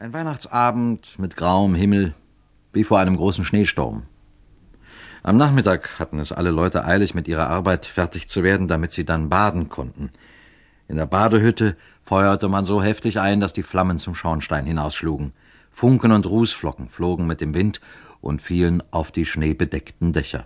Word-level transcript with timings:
Ein 0.00 0.12
Weihnachtsabend 0.12 1.18
mit 1.18 1.36
grauem 1.36 1.74
Himmel, 1.74 2.14
wie 2.72 2.84
vor 2.84 3.00
einem 3.00 3.16
großen 3.16 3.44
Schneesturm. 3.44 4.04
Am 5.24 5.36
Nachmittag 5.36 5.98
hatten 5.98 6.20
es 6.20 6.30
alle 6.30 6.52
Leute 6.52 6.84
eilig, 6.84 7.16
mit 7.16 7.26
ihrer 7.26 7.50
Arbeit 7.50 7.84
fertig 7.84 8.28
zu 8.28 8.44
werden, 8.44 8.68
damit 8.68 8.92
sie 8.92 9.04
dann 9.04 9.28
baden 9.28 9.68
konnten. 9.68 10.10
In 10.86 10.94
der 10.94 11.06
Badehütte 11.06 11.76
feuerte 12.04 12.48
man 12.48 12.64
so 12.64 12.80
heftig 12.80 13.18
ein, 13.18 13.40
dass 13.40 13.52
die 13.52 13.64
Flammen 13.64 13.98
zum 13.98 14.14
Schornstein 14.14 14.66
hinausschlugen. 14.66 15.32
Funken 15.72 16.12
und 16.12 16.26
Rußflocken 16.26 16.90
flogen 16.90 17.26
mit 17.26 17.40
dem 17.40 17.52
Wind 17.52 17.80
und 18.20 18.40
fielen 18.40 18.84
auf 18.92 19.10
die 19.10 19.26
schneebedeckten 19.26 20.12
Dächer. 20.12 20.44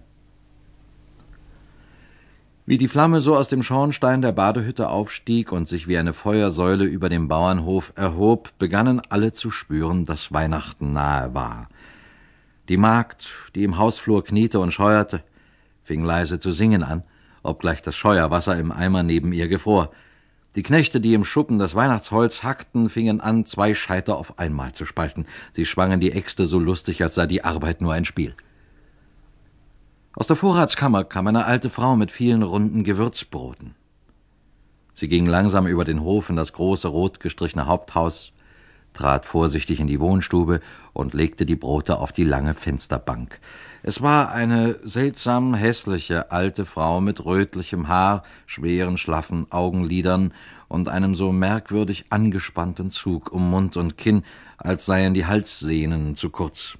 Wie 2.64 2.78
die 2.78 2.86
Flamme 2.86 3.20
so 3.20 3.36
aus 3.36 3.48
dem 3.48 3.64
Schornstein 3.64 4.22
der 4.22 4.30
Badehütte 4.30 4.88
aufstieg 4.88 5.50
und 5.50 5.66
sich 5.66 5.88
wie 5.88 5.98
eine 5.98 6.12
Feuersäule 6.12 6.84
über 6.84 7.08
dem 7.08 7.26
Bauernhof 7.26 7.92
erhob, 7.96 8.56
begannen 8.58 9.02
alle 9.08 9.32
zu 9.32 9.50
spüren, 9.50 10.04
dass 10.04 10.32
Weihnachten 10.32 10.92
nahe 10.92 11.34
war. 11.34 11.68
Die 12.68 12.76
Magd, 12.76 13.50
die 13.56 13.64
im 13.64 13.78
Hausflur 13.78 14.22
kniete 14.22 14.60
und 14.60 14.70
scheuerte, 14.70 15.24
fing 15.82 16.04
leise 16.04 16.38
zu 16.38 16.52
singen 16.52 16.84
an, 16.84 17.02
obgleich 17.42 17.82
das 17.82 17.96
Scheuerwasser 17.96 18.56
im 18.56 18.70
Eimer 18.70 19.02
neben 19.02 19.32
ihr 19.32 19.48
gefror. 19.48 19.90
Die 20.54 20.62
Knechte, 20.62 21.00
die 21.00 21.14
im 21.14 21.24
Schuppen 21.24 21.58
das 21.58 21.74
Weihnachtsholz 21.74 22.44
hackten, 22.44 22.88
fingen 22.90 23.20
an, 23.20 23.44
zwei 23.44 23.74
Scheiter 23.74 24.16
auf 24.16 24.38
einmal 24.38 24.72
zu 24.72 24.86
spalten. 24.86 25.26
Sie 25.52 25.66
schwangen 25.66 25.98
die 25.98 26.12
Äxte 26.12 26.46
so 26.46 26.60
lustig, 26.60 27.02
als 27.02 27.16
sei 27.16 27.26
die 27.26 27.42
Arbeit 27.42 27.80
nur 27.80 27.92
ein 27.92 28.04
Spiel. 28.04 28.36
Aus 30.14 30.26
der 30.26 30.36
Vorratskammer 30.36 31.04
kam 31.04 31.26
eine 31.26 31.46
alte 31.46 31.70
Frau 31.70 31.96
mit 31.96 32.12
vielen 32.12 32.42
runden 32.42 32.84
Gewürzbroten. 32.84 33.74
Sie 34.92 35.08
ging 35.08 35.24
langsam 35.24 35.66
über 35.66 35.86
den 35.86 36.02
Hof 36.02 36.28
in 36.28 36.36
das 36.36 36.52
große 36.52 36.86
rot 36.88 37.18
gestrichene 37.18 37.66
Haupthaus, 37.66 38.32
trat 38.92 39.24
vorsichtig 39.24 39.80
in 39.80 39.86
die 39.86 40.00
Wohnstube 40.00 40.60
und 40.92 41.14
legte 41.14 41.46
die 41.46 41.56
Brote 41.56 41.98
auf 41.98 42.12
die 42.12 42.24
lange 42.24 42.52
Fensterbank. 42.52 43.40
Es 43.82 44.02
war 44.02 44.30
eine 44.32 44.78
seltsam 44.82 45.54
hässliche 45.54 46.30
alte 46.30 46.66
Frau 46.66 47.00
mit 47.00 47.24
rötlichem 47.24 47.88
Haar, 47.88 48.22
schweren, 48.44 48.98
schlaffen 48.98 49.46
Augenlidern 49.50 50.34
und 50.68 50.88
einem 50.88 51.14
so 51.14 51.32
merkwürdig 51.32 52.04
angespannten 52.10 52.90
Zug 52.90 53.32
um 53.32 53.48
Mund 53.48 53.78
und 53.78 53.96
Kinn, 53.96 54.24
als 54.58 54.84
seien 54.84 55.14
die 55.14 55.24
Halssehnen 55.24 56.16
zu 56.16 56.28
kurz. 56.28 56.76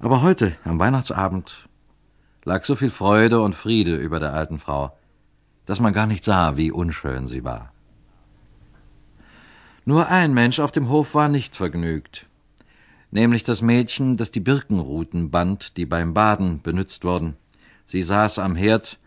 Aber 0.00 0.20
heute, 0.20 0.56
am 0.64 0.80
Weihnachtsabend, 0.80 1.68
lag 2.44 2.64
so 2.64 2.76
viel 2.76 2.90
Freude 2.90 3.40
und 3.40 3.54
Friede 3.54 3.96
über 3.96 4.20
der 4.20 4.34
alten 4.34 4.58
Frau, 4.58 4.96
dass 5.66 5.80
man 5.80 5.92
gar 5.92 6.06
nicht 6.06 6.24
sah, 6.24 6.56
wie 6.56 6.70
unschön 6.70 7.26
sie 7.26 7.44
war. 7.44 7.72
Nur 9.86 10.08
ein 10.08 10.32
Mensch 10.32 10.60
auf 10.60 10.72
dem 10.72 10.88
Hof 10.88 11.14
war 11.14 11.28
nicht 11.28 11.56
vergnügt, 11.56 12.26
nämlich 13.10 13.44
das 13.44 13.60
Mädchen, 13.60 14.16
das 14.16 14.30
die 14.30 14.40
Birkenruten 14.40 15.30
band, 15.30 15.76
die 15.76 15.86
beim 15.86 16.14
Baden 16.14 16.62
benützt 16.62 17.04
wurden. 17.04 17.36
Sie 17.86 18.02
saß 18.02 18.38
am 18.38 18.56
Herd, 18.56 18.98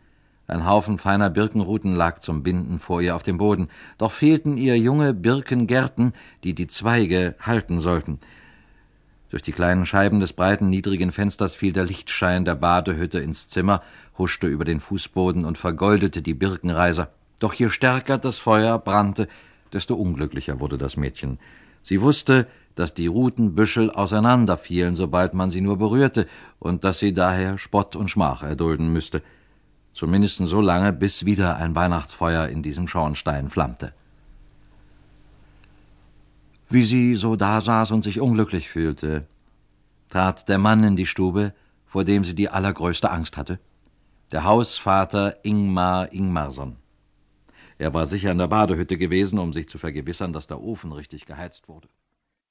ein 0.47 0.65
Haufen 0.65 0.97
feiner 0.97 1.29
Birkenruten 1.29 1.93
lag 1.93 2.19
zum 2.19 2.41
Binden 2.41 2.79
vor 2.79 3.01
ihr 3.01 3.15
auf 3.15 3.23
dem 3.23 3.37
Boden, 3.37 3.67
doch 3.97 4.13
fehlten 4.13 4.55
ihr 4.55 4.77
junge 4.77 5.13
Birkengärten, 5.13 6.13
die 6.43 6.53
die 6.53 6.67
Zweige 6.67 7.35
halten 7.41 7.79
sollten. 7.79 8.19
Durch 9.29 9.41
die 9.41 9.51
kleinen 9.51 9.85
Scheiben 9.85 10.19
des 10.21 10.31
breiten, 10.31 10.69
niedrigen 10.69 11.11
Fensters 11.11 11.53
fiel 11.53 11.73
der 11.73 11.83
Lichtschein 11.85 12.45
der 12.45 12.55
Badehütte 12.55 13.19
ins 13.19 13.49
Zimmer, 13.49 13.81
huschte 14.17 14.47
über 14.47 14.63
den 14.63 14.79
Fußboden 14.79 15.43
und 15.43 15.57
vergoldete 15.57 16.21
die 16.21 16.33
Birkenreiser. 16.33 17.09
Doch 17.39 17.53
je 17.53 17.69
stärker 17.69 18.17
das 18.17 18.39
Feuer 18.39 18.79
brannte, 18.79 19.27
desto 19.73 19.95
unglücklicher 19.95 20.59
wurde 20.59 20.77
das 20.77 20.95
Mädchen. 20.95 21.39
Sie 21.83 22.01
wusste, 22.01 22.47
dass 22.75 22.93
die 22.93 23.07
Rutenbüschel 23.07 23.91
auseinanderfielen, 23.91 24.95
sobald 24.95 25.33
man 25.33 25.49
sie 25.49 25.61
nur 25.61 25.77
berührte, 25.77 26.27
und 26.59 26.83
dass 26.83 26.99
sie 26.99 27.13
daher 27.13 27.57
Spott 27.57 27.95
und 27.95 28.09
Schmach 28.09 28.43
erdulden 28.43 28.93
müsste. 28.93 29.21
Zumindest 29.93 30.37
so 30.37 30.61
lange, 30.61 30.93
bis 30.93 31.25
wieder 31.25 31.57
ein 31.57 31.75
Weihnachtsfeuer 31.75 32.47
in 32.47 32.61
diesem 32.63 32.87
Schornstein 32.87 33.49
flammte. 33.49 33.93
Wie 36.69 36.83
sie 36.83 37.15
so 37.15 37.35
dasaß 37.37 37.91
und 37.91 38.03
sich 38.03 38.19
unglücklich 38.19 38.69
fühlte, 38.69 39.25
trat 40.09 40.49
der 40.49 40.57
Mann 40.57 40.83
in 40.83 40.97
die 40.97 41.05
Stube, 41.05 41.53
vor 41.85 42.03
dem 42.03 42.25
sie 42.25 42.35
die 42.35 42.49
allergrößte 42.49 43.09
Angst 43.09 43.37
hatte. 43.37 43.59
Der 44.31 44.43
Hausvater 44.43 45.37
Ingmar 45.43 46.11
Ingmarsson. 46.11 46.75
Er 47.77 47.93
war 47.93 48.05
sicher 48.05 48.31
in 48.31 48.37
der 48.37 48.47
Badehütte 48.47 48.97
gewesen, 48.97 49.39
um 49.39 49.53
sich 49.53 49.69
zu 49.69 49.77
vergewissern, 49.77 50.33
dass 50.33 50.47
der 50.47 50.61
Ofen 50.61 50.91
richtig 50.91 51.25
geheizt 51.25 51.69
wurde. 51.69 51.87